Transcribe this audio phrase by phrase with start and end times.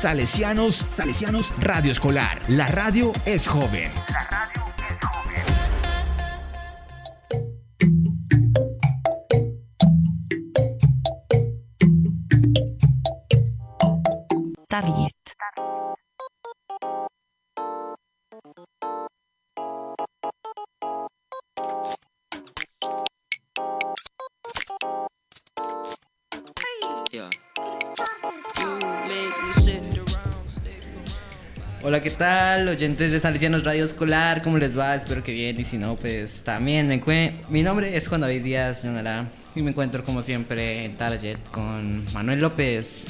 [0.00, 2.40] Salesianos, Salesianos Radio Escolar.
[2.48, 3.92] La radio es joven.
[31.82, 32.68] Hola, ¿qué tal?
[32.68, 34.94] Oyentes de Salesianos Radio Escolar, ¿cómo les va?
[34.94, 36.88] Espero que bien, y si no, pues también.
[36.88, 40.96] Me encue- Mi nombre es Juan David Díaz Llanara, y me encuentro como siempre en
[40.96, 43.06] Target con Manuel López.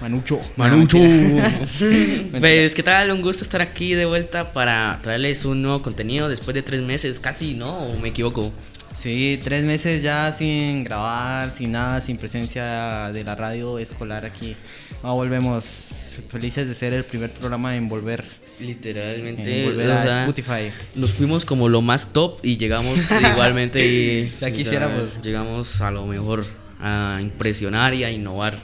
[0.00, 0.40] Manucho.
[0.56, 0.98] Manucho.
[2.40, 3.10] pues, ¿qué tal?
[3.10, 7.18] Un gusto estar aquí de vuelta para traerles un nuevo contenido después de tres meses,
[7.20, 7.78] casi, ¿no?
[7.88, 8.52] ¿O me equivoco?
[8.94, 14.56] Sí, tres meses ya sin grabar, sin nada, sin presencia de la radio escolar aquí.
[15.02, 15.90] No, volvemos
[16.28, 18.24] felices de ser el primer programa en volver,
[18.60, 19.64] Literalmente.
[19.64, 20.72] en volver o a sea, Spotify.
[20.94, 22.98] Nos fuimos como lo más top y llegamos
[23.32, 25.20] igualmente y Ya quisiéramos.
[25.22, 26.44] Llegamos a lo mejor
[26.80, 28.58] a impresionar y a innovar.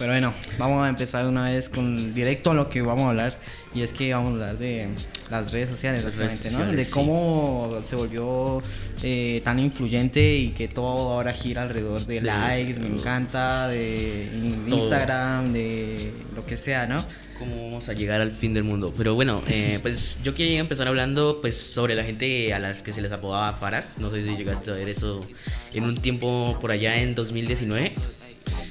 [0.00, 3.38] Pero bueno, vamos a empezar una vez con directo a lo que vamos a hablar.
[3.74, 4.88] Y es que vamos a hablar de
[5.30, 6.64] las redes sociales, Las redes ¿no?
[6.72, 6.90] De sí.
[6.90, 8.62] cómo se volvió
[9.02, 14.28] eh, tan influyente y que todo ahora gira alrededor de De- likes, me encanta, de
[14.68, 14.78] Todo.
[14.82, 17.04] Instagram, de lo que sea, ¿no?
[17.38, 18.92] cómo vamos a llegar al fin del mundo.
[18.94, 22.92] Pero bueno, eh, pues yo quería empezar hablando pues sobre la gente a las que
[22.92, 23.96] se les apodaba faras.
[23.98, 25.20] No sé si llegaste a ver eso
[25.72, 27.92] en un tiempo por allá en 2019.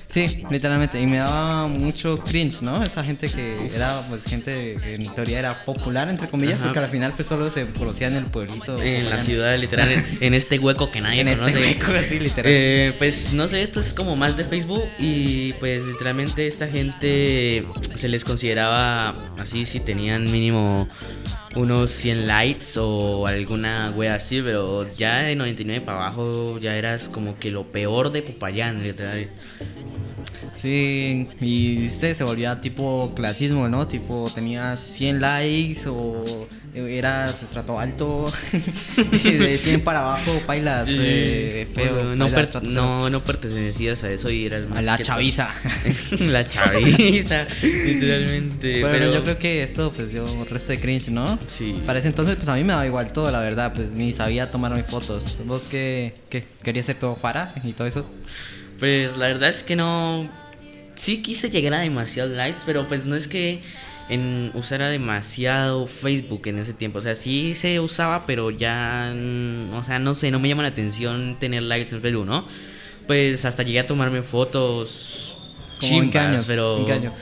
[0.09, 0.99] Sí, literalmente.
[0.99, 2.83] Y me daba mucho cringe, ¿no?
[2.83, 6.65] Esa gente que era, pues, gente que en mi teoría era popular, entre comillas, Ajá.
[6.65, 8.81] porque al final, pues, solo se conocía en el pueblito.
[8.81, 11.59] En la allá ciudad, literal, en, en este hueco que nadie En este conoce.
[11.59, 12.52] hueco, así, literal.
[12.52, 17.65] Eh, pues no sé, esto es como más de Facebook y pues literalmente esta gente
[17.95, 20.87] se les consideraba así si tenían mínimo
[21.55, 27.10] unos 100 likes o alguna wea así, pero ya de 99 para abajo ya eras
[27.10, 29.27] como que lo peor de Popayán, literal.
[30.55, 33.87] Sí, y este se volvía tipo clasismo, ¿no?
[33.87, 38.31] Tipo, tenías 100 likes o eras estrato alto
[39.23, 41.95] y de 100 para abajo bailas eh, feo.
[41.95, 44.98] sea, no, bailas per- estrato no, no pertenecías a eso y eras más a la
[44.98, 45.49] chaviza.
[46.20, 48.81] la chaviza, literalmente.
[48.81, 51.39] Bueno, pero yo creo que esto pues dio un resto de cringe, ¿no?
[51.45, 51.82] Sí.
[51.86, 54.52] Para ese entonces pues a mí me daba igual todo, la verdad, pues ni sabía
[54.52, 55.39] tomarme fotos.
[55.45, 56.45] ¿Vos qué, qué?
[56.64, 58.05] ¿Querías ser todo fara y todo eso?
[58.80, 60.30] Pues la verdad es que no.
[60.95, 63.61] Sí quise llegar a demasiados likes, pero pues no es que
[64.10, 66.99] en usara demasiado Facebook en ese tiempo.
[66.99, 69.11] O sea, sí se usaba, pero ya.
[69.16, 72.45] mm, O sea, no sé, no me llama la atención tener likes en Facebook, ¿no?
[73.08, 75.38] Pues hasta llegué a tomarme fotos.
[75.80, 76.44] ¿Cómo en qué chimbas, años?
[76.48, 76.78] pero.
[76.80, 77.14] ¿En qué año?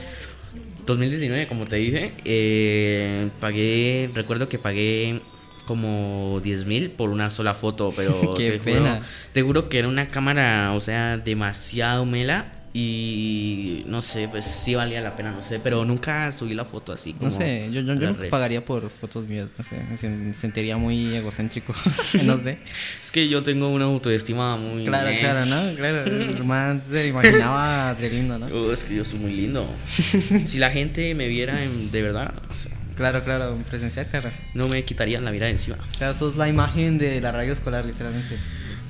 [0.88, 5.20] 2019, como te dije, eh, pagué, recuerdo que pagué
[5.66, 8.96] como 10 mil por una sola foto, pero Qué te pena.
[8.96, 14.44] Juro, te juro que era una cámara, o sea, demasiado mela y no sé, pues
[14.44, 17.68] sí valía la pena, no sé, pero nunca subí la foto así como No sé,
[17.72, 21.74] yo, yo, yo nunca pagaría por fotos mías, no sé, me sen- sentiría muy egocéntrico,
[22.24, 22.58] no sé.
[23.02, 24.84] Es que yo tengo una autoestima muy...
[24.84, 25.18] Claro, eh.
[25.20, 25.74] claro, ¿no?
[25.76, 28.46] Claro, man se imaginaba re lindo, ¿no?
[28.46, 29.66] Oh, es que yo soy muy lindo.
[30.44, 34.28] si la gente me viera en- de verdad, o sea, Claro, claro, presencial, claro.
[34.54, 35.78] no me quitarían la vida de encima.
[35.98, 38.36] Claro, sos la imagen de la radio escolar, literalmente.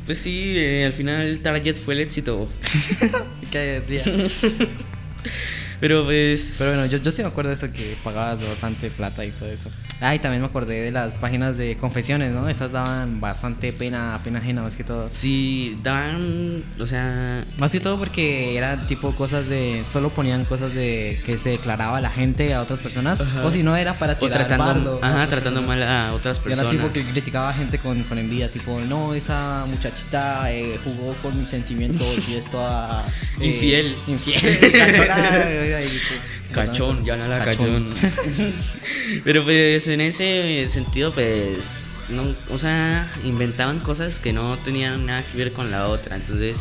[0.09, 2.49] Pues sí, eh, al final Target fue el éxito.
[3.53, 4.03] ¿Qué decía?
[5.81, 6.57] Pero pues.
[6.59, 9.49] Pero bueno, yo, yo sí me acuerdo de eso que pagabas bastante plata y todo
[9.49, 9.71] eso.
[10.01, 12.49] Ah, y también me acordé de las páginas de confesiones, ¿no?
[12.49, 15.09] Esas daban bastante pena, pena ajena más que todo.
[15.11, 16.63] Sí, daban.
[16.79, 17.45] O sea.
[17.59, 19.83] Más que todo porque eran tipo cosas de.
[19.93, 23.21] Solo ponían cosas de que se declaraba la gente a otras personas.
[23.21, 23.45] Ajá.
[23.45, 25.67] O si no era para O tirar tratando, bardo ajá, tratando personas.
[25.67, 26.73] mal a otras Y era personas.
[26.77, 31.39] tipo que criticaba a gente con, con envidia, tipo, no, esa muchachita eh, jugó con
[31.39, 33.05] mis sentimientos y esto a...
[33.41, 33.97] eh, Infiel.
[34.07, 34.59] Infiel.
[36.53, 37.93] Cachón, ya no la cachón.
[39.25, 41.59] Pero pues en ese sentido, pues.
[42.09, 46.17] No, o sea, inventaban cosas que no tenían nada que ver con la otra.
[46.17, 46.59] Entonces.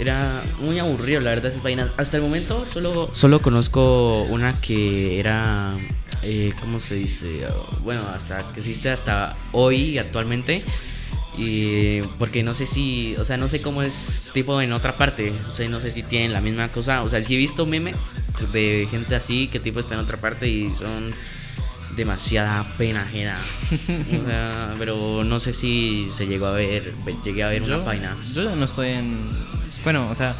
[0.00, 1.90] Era muy aburrido, la verdad, esas páginas.
[1.96, 5.74] Hasta el momento solo, solo conozco una que era.
[6.22, 7.46] Eh, ¿Cómo se dice?
[7.82, 10.62] Bueno, hasta que existe hasta hoy, actualmente.
[11.38, 15.32] Y porque no sé si, o sea, no sé cómo es tipo en otra parte.
[15.50, 17.02] O sea, no sé si tienen la misma cosa.
[17.02, 17.96] O sea, sí he visto memes
[18.52, 21.12] de gente así que tipo está en otra parte y son
[21.96, 23.38] demasiada pena ajena.
[24.26, 26.92] O sea, pero no sé si se llegó a ver,
[27.24, 28.16] llegué a ver una página.
[28.34, 29.16] Yo no estoy en.
[29.84, 30.34] Bueno, o sea,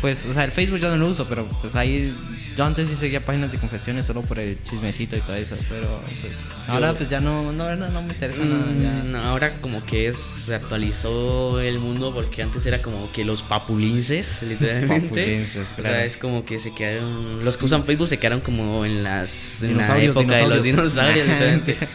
[0.00, 2.14] pues, o sea, el Facebook yo no lo uso, pero pues ahí
[2.56, 6.00] Yo antes sí seguía páginas de confesiones solo por el chismecito y todo eso, pero
[6.20, 9.02] pues ahora pues ya no, no, no, no me interesa nada.
[9.04, 13.42] Mm, ahora como que es, se actualizó el mundo porque antes era como que los
[13.42, 15.08] papulinces, literalmente.
[15.08, 15.96] papulinces, O claro.
[15.96, 19.62] sea, es como que se quedaron, los que usan Facebook se quedaron como en las
[19.62, 21.26] en la época de los dinosaurios.
[21.26, 21.76] literalmente.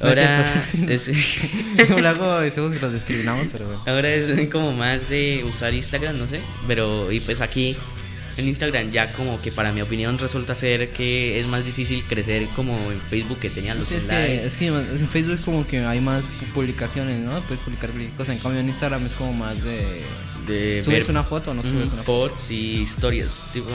[0.00, 1.10] No Ahora es,
[1.90, 3.82] Luego decimos que los discriminamos, pero bueno.
[3.86, 7.76] ahora es como más de usar Instagram, no sé, pero y pues aquí
[8.36, 12.46] en Instagram ya como que para mi opinión resulta ser que es más difícil crecer
[12.56, 14.46] como en Facebook que tenían los Sí, es, que, likes.
[14.46, 16.24] es que en Facebook es como que hay más
[16.54, 17.40] publicaciones, ¿no?
[17.42, 18.36] Puedes publicar cosas.
[18.36, 20.02] En cambio en Instagram es como más de...
[20.46, 22.04] de ¿Subes ver una foto o no subes mm, una foto?
[22.04, 23.44] posts y historias.
[23.52, 23.70] Tipo,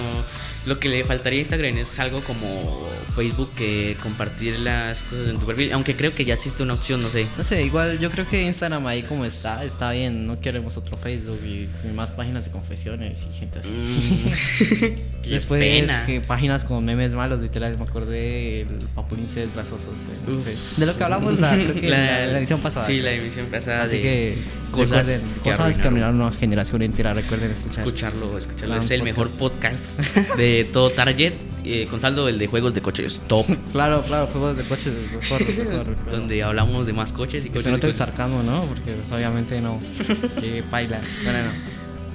[0.66, 5.40] lo que le faltaría a Instagram es algo como Facebook que compartir las cosas en
[5.40, 5.72] tu perfil.
[5.74, 7.28] Aunque creo que ya existe una opción, no sé.
[7.38, 10.28] No sé, igual yo creo que Instagram ahí como está, está bien.
[10.28, 13.70] No queremos otro Facebook y, más páginas de confesiones y gente así.
[13.70, 16.06] Mm, qué Después pena.
[16.06, 19.98] que páginas con memes malos, literal, me acordé el papulinces grasosos.
[20.28, 20.46] Uf.
[20.46, 20.52] sí.
[20.78, 22.86] De lo que hablamos la, creo que la, la edición pasada.
[22.86, 23.84] Sí, la emisión pasada.
[23.84, 24.38] Así de que
[24.72, 27.14] cosas recuerden, que cosas que una generación entera.
[27.14, 27.86] Recuerden escuchar.
[27.86, 28.76] Escucharlo, escucharlo.
[28.76, 30.00] Es el mejor podcast
[30.38, 31.34] de todo Target.
[31.66, 33.46] eh, con saldo el de juegos de coches top.
[33.72, 37.64] Claro, claro, juegos de coches, mejor, donde hablamos de más coches y Que coches.
[37.64, 38.64] se y note el sarcasmo, ¿no?
[38.66, 39.80] Porque pues, obviamente no.
[40.40, 41.02] Que baila.
[41.24, 41.52] Bueno, no.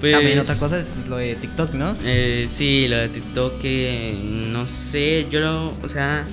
[0.01, 1.95] Pues, También otra cosa es lo de TikTok, ¿no?
[2.05, 6.25] Eh, sí, lo de TikTok que no sé, yo lo, o sea,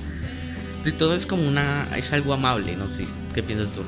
[0.84, 3.82] TikTok es como una, es algo amable, no sé, ¿qué piensas tú?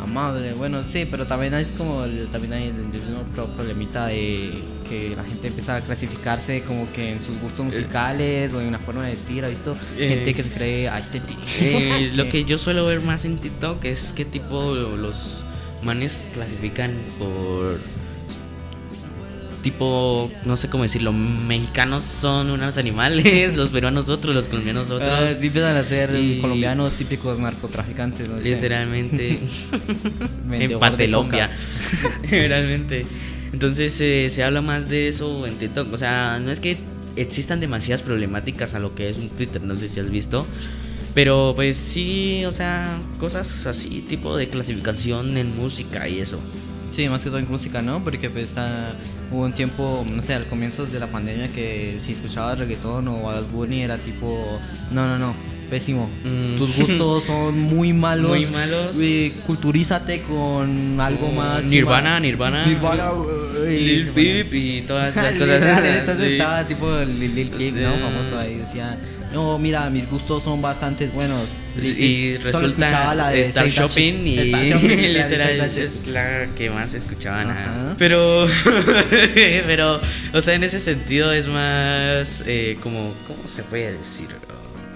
[0.00, 4.52] Amable, bueno, sí, pero también hay como el, también hay el, otro problemita de
[4.88, 8.78] que la gente empieza a clasificarse como que en sus gustos musicales o en una
[8.78, 9.76] forma de vestir, ¿ha visto?
[9.98, 10.08] Eh.
[10.10, 11.38] gente que se cree aesthetic.
[11.60, 15.44] Eh, lo que yo suelo ver más en TikTok es qué tipo los
[15.82, 17.78] manes clasifican por
[19.62, 25.08] tipo, no sé cómo decirlo, mexicanos son unos animales, los peruanos otros, los colombianos otros.
[25.10, 28.50] Ah, sí empiezan a ser Y- colombianos típicos narcotraficantes, no sé.
[28.50, 29.38] Literalmente.
[30.52, 31.48] en Patelombia.
[31.48, 32.30] coca.
[33.54, 35.92] Entonces eh, se habla más de eso en TikTok.
[35.92, 36.76] O sea, no es que
[37.14, 40.44] existan demasiadas problemáticas a lo que es un Twitter, no sé si has visto.
[41.14, 46.40] Pero pues sí, o sea, cosas así, tipo de clasificación en música y eso.
[46.90, 48.02] Sí, más que todo en música, ¿no?
[48.02, 48.92] Porque pues ah,
[49.30, 53.22] hubo un tiempo, no sé, al comienzo de la pandemia que si escuchabas reggaetón o
[53.22, 54.60] Bad Bunny era tipo,
[54.90, 55.36] no, no, no,
[55.70, 56.10] pésimo.
[56.24, 56.58] Mm.
[56.58, 58.30] Tus gustos son muy malos.
[58.30, 58.96] Muy malos.
[59.00, 61.62] Eh, culturízate con algo más.
[61.62, 62.66] Nirvana, Nirvana.
[62.66, 63.12] Nirvana.
[63.12, 65.84] uy, Lil Peep y todas esas cosas.
[65.84, 67.92] Entonces estaba tipo Lil, Lil Peep, ¿no?
[67.94, 68.56] Famoso ahí.
[68.56, 68.96] Decía,
[69.34, 71.50] no, mira, mis gustos son bastante buenos.
[71.76, 76.94] Y escuchaba resulta la de Star Shopping y Star Shopping, literal es la que más
[76.94, 77.96] escuchaban.
[77.98, 78.46] Pero,
[79.66, 80.00] pero,
[80.32, 84.28] o sea, en ese sentido es más eh, como, ¿cómo se puede decir?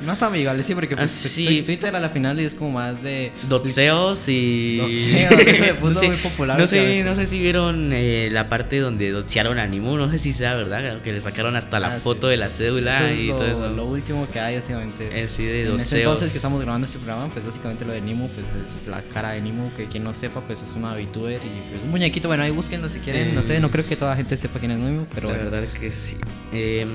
[0.06, 1.62] Más amigable, sí, porque pues, Ah, sí.
[1.66, 3.32] Twitter a la final es como más de.
[3.48, 4.80] Doxeos y.
[4.80, 9.10] Eso se puso muy popular No sé, no sé si vieron eh, la parte donde
[9.10, 12.00] doxearon a Nimu, no sé si sea verdad, que le sacaron hasta la Ah, sí.
[12.02, 13.68] foto de la cédula es y lo, todo eso.
[13.70, 15.08] lo último que hay, básicamente.
[15.22, 18.00] Eh, sí, de en ese entonces que estamos grabando este programa, pues básicamente lo de
[18.00, 18.46] Nimu, pues
[18.82, 21.82] es la cara de Nimu, que quien no sepa, pues es una VTuber y pues
[21.84, 22.28] un muñequito.
[22.28, 23.60] Bueno, ahí búsquenlo si quieren, no sé, Eh.
[23.60, 25.50] no creo que toda la gente sepa quién es Nimu, pero la bueno.
[25.50, 26.16] verdad que sí.
[26.52, 26.86] Eh,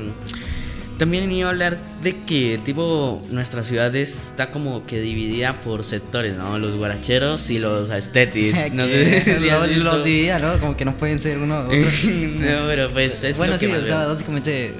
[1.04, 6.38] también iba a hablar de que, tipo, nuestra ciudad está como que dividida por sectores,
[6.38, 6.58] ¿no?
[6.60, 8.58] Los guaracheros y los aesthetics.
[8.74, 10.58] No sé si Lo- los dividía, ¿no?
[10.60, 11.76] Como que no pueden ser uno otro.
[11.78, 14.10] no, pero pues es bueno, lo que sí, más o sea, veo.
[14.14, 14.76] básicamente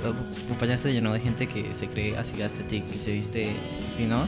[0.48, 3.50] compañía se llenó de gente que se cree así aesthetic y se viste
[3.94, 4.28] así, ¿no?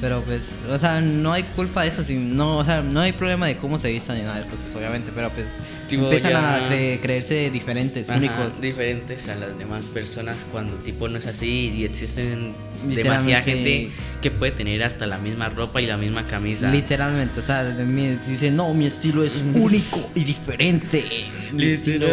[0.00, 3.12] Pero pues, o sea, no hay culpa de eso, si no, o sea, no hay
[3.12, 5.46] problema de cómo se vistan ni nada de eso, pues obviamente, pero pues
[5.88, 8.60] Tipo, empiezan ya- a cre- creerse diferentes, Ajá, únicos.
[8.60, 12.52] diferentes a las demás personas cuando tipo no es así y existen
[12.86, 16.70] demasiada gente que puede tener hasta la misma ropa y la misma camisa.
[16.70, 21.04] Literalmente, o sea, de mí- dice, no, mi estilo es único y diferente.
[21.52, 22.06] Mi estilo,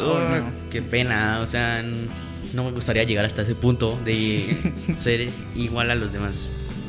[0.00, 0.50] Oh, no.
[0.70, 1.82] Qué pena, o sea,
[2.52, 4.56] no me gustaría llegar hasta ese punto de
[4.96, 6.40] ser igual a los demás.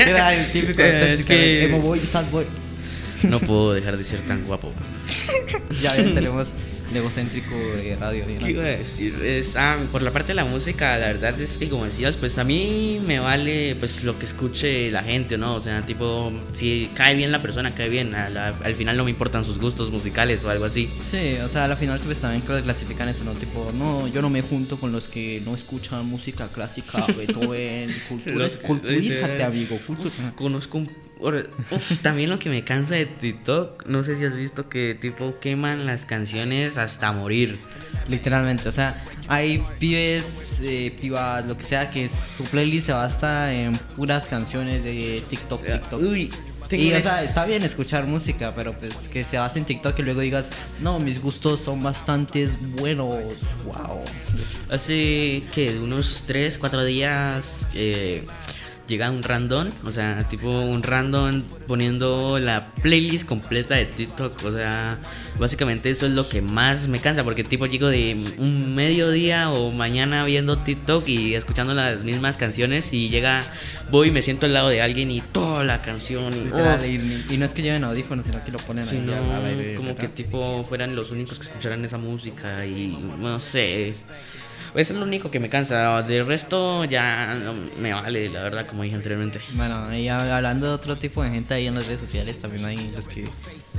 [0.00, 2.46] Era el típico es que- emo boy, sad boy.
[3.22, 4.72] No puedo dejar de ser tan guapo.
[5.82, 6.52] Ya ven, tenemos
[6.94, 8.24] egocéntrico de radio.
[8.28, 8.44] ¿no?
[8.46, 9.14] ¿Qué iba a decir?
[9.22, 12.38] Es, ah, por la parte de la música, la verdad es que como decías, pues
[12.38, 15.54] a mí me vale pues lo que escuche la gente, ¿no?
[15.54, 18.14] O sea, tipo, si cae bien la persona, cae bien.
[18.14, 20.88] A la- al final no me importan sus gustos musicales o algo así.
[21.10, 23.32] Sí, o sea, al final pues también creo que clasifican eso, ¿no?
[23.32, 28.48] Tipo, no, yo no me junto con los que no escuchan música clásica, Beethoven, cultura,
[28.62, 34.16] culturízate, amigo, cultu- Conozco un, uf, también lo que me cansa de TikTok, no sé
[34.16, 37.58] si has visto que tipo queman las canciones hasta morir.
[38.08, 43.52] Literalmente, o sea, hay pibes, eh, pibas, lo que sea, que su playlist se basta
[43.52, 46.02] en puras canciones de TikTok, TikTok.
[46.02, 46.30] Uy,
[46.70, 50.02] Y, o sea, está bien escuchar música, pero pues que se base en TikTok y
[50.02, 53.16] luego digas, no, mis gustos son bastantes buenos,
[53.64, 54.00] wow.
[54.70, 58.24] Hace que unos 3, 4 días eh,
[58.88, 64.52] llega un random, o sea, tipo un random poniendo la playlist completa de TikTok, o
[64.52, 64.98] sea,
[65.38, 69.72] básicamente eso es lo que más me cansa, porque tipo llego de un mediodía o
[69.72, 73.44] mañana viendo TikTok y escuchando las mismas canciones y llega,
[73.90, 77.36] voy y me siento al lado de alguien y toda la canción, Literal, y, y
[77.36, 79.88] no es que lleven audífonos, sino que lo ponen Sí, ahí no, al aire, como
[79.94, 80.00] ¿verdad?
[80.02, 83.94] que tipo fueran los únicos que escucharan esa música y no sé.
[84.78, 86.00] Es lo único que me cansa.
[86.02, 89.40] De resto ya no me vale, la verdad, como dije anteriormente.
[89.54, 92.64] Bueno, y hab- hablando de otro tipo de gente ahí en las redes sociales, también
[92.64, 93.24] hay los que.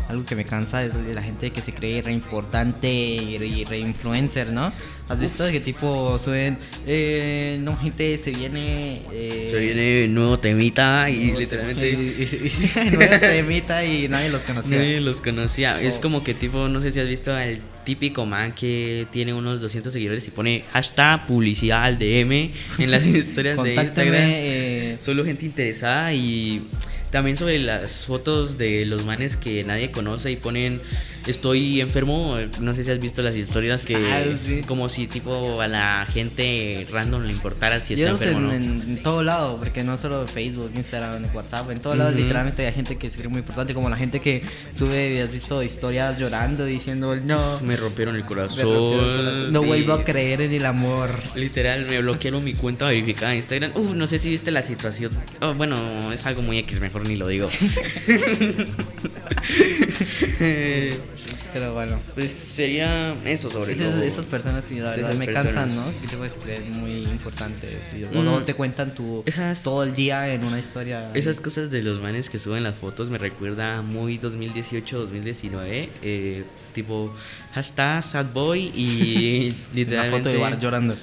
[0.10, 4.52] Algo que me cansa es la gente que se cree re importante y re, influencer,
[4.52, 4.74] ¿no?
[5.08, 6.58] ¿Has visto que tipo suben.
[6.86, 9.02] Eh, no, gente, se viene.
[9.14, 11.98] Eh, Se viene nuevo temita y nuevo- literalmente
[12.92, 14.78] nueva temita y nadie los conocía.
[14.78, 15.80] nadie los conocía.
[15.80, 16.02] Es Oh.
[16.02, 19.92] como que tipo, no sé si has visto al típico man que tiene unos 200
[19.92, 23.74] seguidores y pone hashtag publicidad al DM en las historias de.
[23.74, 24.14] Instagram.
[24.16, 26.62] eh, Solo gente interesada y
[27.10, 30.80] también sobre las fotos de los manes que nadie conoce y ponen
[31.28, 32.38] estoy enfermo.
[32.60, 34.62] No sé si has visto las historias que Ah, sí.
[34.68, 38.74] como si tipo a la gente random le importara si está enfermo o en, no.
[38.84, 42.22] en, en todo lado, porque no solo Facebook, Instagram, WhatsApp, en todos lados Ujú.
[42.24, 44.42] literalmente hay gente que se cree muy importante, como la gente que
[44.78, 48.64] sube, has visto historias llorando diciendo no, Me rompieron el corazón.
[48.64, 51.12] rompió el corazón, no vuelvo a creer en el amor.
[51.36, 53.72] Literal, me bloquearon mi cuenta verificada en Instagram.
[53.76, 55.12] Uh, no sé si viste la situación.
[55.42, 55.76] Oh, bueno,
[56.12, 57.50] es algo muy X, mejor ni lo digo.
[61.54, 65.54] Pero bueno, pues sería eso sobre esas, lo- esas personas sí, la verdad me personas.
[65.54, 66.02] cansan, ¿no?
[66.02, 67.78] Que te puedes creer muy importantes.
[67.98, 68.24] Y, o Mm.
[68.24, 71.12] luego te cuentan tu Esas- todo el día en una historia.
[71.14, 75.90] Esas cosas de los manes que suben las fotos me recuerda muy 2018-2019.
[76.02, 77.14] Eh, tipo,
[77.54, 80.18] hashtag sadboy y una literalmente.
[80.20, 80.96] foto de Bar llorando.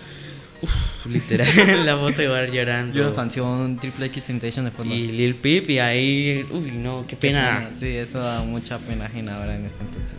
[1.09, 1.47] Literal,
[1.87, 2.99] la foto Bar llorando.
[2.99, 4.95] Y una canción Triple X Temptation de fondo.
[4.95, 6.47] Y Lil Peep y ahí.
[6.51, 7.71] Uy, no, qué Qué pena.
[7.79, 10.19] Sí, eso da mucha pena ajena ahora en este entonces.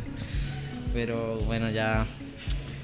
[0.94, 2.06] Pero bueno, ya.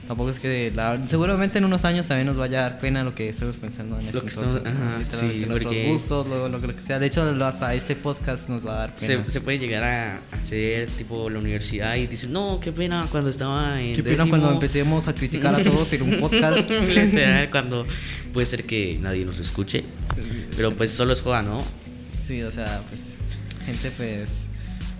[0.07, 0.71] Tampoco es que.
[0.75, 3.97] la- seguramente en unos años también nos vaya a dar pena lo que estamos pensando
[3.99, 4.57] en este Lo que entonces.
[4.57, 6.99] estamos- ajá, sí, nuestros porque- gustos, lo, lo, lo que sea.
[6.99, 9.23] De hecho, hasta este podcast nos va a dar pena.
[9.25, 13.29] Se, se puede llegar a hacer tipo la universidad y dices, no, qué pena cuando
[13.29, 13.95] estaba en.
[13.95, 14.29] Qué pena décimo".
[14.31, 16.69] cuando empecemos a criticar a todos en un podcast.
[16.69, 17.85] Literal, cuando
[18.33, 19.83] puede ser que nadie nos escuche.
[20.57, 21.59] Pero pues solo es joda, ¿no?
[22.25, 23.15] sí, o sea, pues.
[23.65, 24.29] Gente, pues.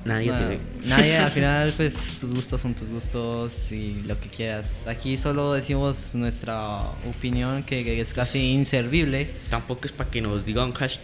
[0.06, 0.64] Nadie nada, tiene.
[0.86, 4.84] nadie, al final, pues tus gustos son tus gustos y lo que quieras.
[4.88, 6.80] Aquí solo decimos nuestra
[7.10, 9.30] opinión que, que es casi inservible.
[9.50, 10.98] Tampoco es para que nos digan hash,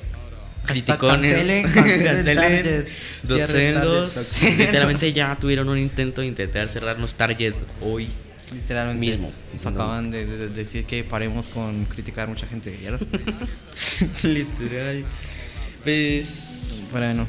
[0.65, 1.63] Hashtag hashticones, cancelen,
[2.03, 2.87] cancelen cancelen,
[3.23, 4.41] docendos.
[4.43, 8.09] Literalmente ya tuvieron un intento de intentar cerrarnos Target hoy.
[8.53, 8.99] Literalmente.
[9.05, 9.31] Mismo.
[9.53, 9.71] Nos No.
[9.71, 12.71] acaban de, de- de decir que paremos con criticar mucha gente.
[12.71, 12.99] ¿vieron?
[14.23, 15.05] Literal.
[15.83, 17.25] Pues bueno,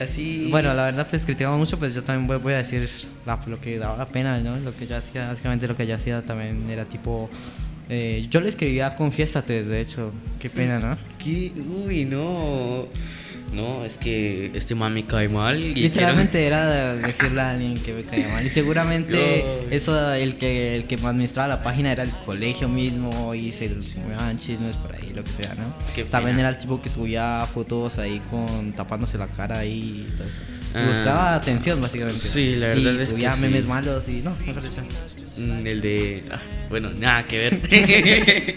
[0.00, 0.48] así.
[0.50, 1.78] bueno, la verdad, pues criticamos mucho.
[1.78, 2.88] Pues yo también voy, voy a decir
[3.26, 4.56] la- lo que daba pena, ¿no?
[4.56, 7.28] Lo que yo hacía, básicamente lo que yo hacía también era tipo.
[7.88, 10.12] eh, yo le escribía Confiésate, de hecho.
[10.40, 10.96] Qué pena, ¿no?
[11.18, 11.52] ¿Qué?
[11.86, 12.86] Uy, no.
[13.52, 15.56] No, es que este man me cae mal.
[15.56, 18.44] Y Literalmente era de- decirle a alguien que me caía mal.
[18.44, 23.52] Y seguramente eso, el que, el que administraba la página era el colegio mismo y
[23.52, 25.72] se movían chismes por ahí, lo que sea, ¿no?
[25.94, 26.48] Qué También pena.
[26.48, 30.08] era el tipo que subía fotos ahí con tapándose la cara ahí.
[30.74, 30.86] Ah.
[30.90, 32.18] Buscaba atención, básicamente.
[32.18, 33.40] Sí, la verdad y es que subía sí.
[33.42, 34.82] memes malos y no, mejor dicho.
[35.38, 36.22] Mm, El de.
[36.30, 37.60] ah, bueno, nada que ver.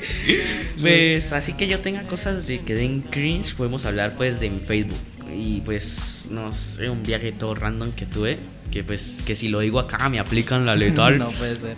[0.82, 4.60] pues así que yo tenga cosas de que den cringe, podemos hablar pues de mi
[4.60, 5.00] Facebook.
[5.34, 8.38] Y pues, no sé, un viaje todo random que tuve.
[8.72, 11.18] Que pues, que si lo digo acá me aplican la letal.
[11.20, 11.78] no puede ser.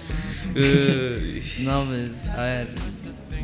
[1.61, 2.67] No, pues, a ver.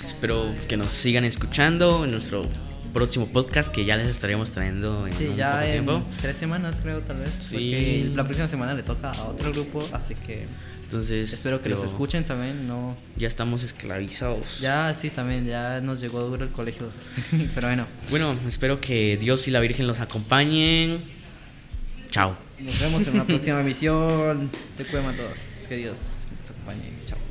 [0.06, 2.48] Espero que nos sigan escuchando en nuestro
[2.94, 6.04] próximo podcast que ya les estaremos trayendo en Sí, un ya poco en tiempo.
[6.22, 7.30] tres semanas creo tal vez.
[7.30, 7.56] Sí.
[7.56, 10.46] Porque la próxima semana le toca a otro grupo, así que
[10.84, 12.68] Entonces espero que los escuchen también.
[12.68, 14.60] No, Ya estamos esclavizados.
[14.60, 16.90] ya sí también ya nos llegó duro el colegio,
[17.56, 17.86] pero bueno.
[18.10, 21.00] Bueno, espero que Dios y la Virgen los acompañen.
[22.10, 22.36] Chao.
[22.60, 24.52] Nos vemos en una próxima emisión.
[24.78, 25.40] TQM a todos.
[25.70, 26.92] Que Dios nos acompañe.
[27.06, 27.31] Chao.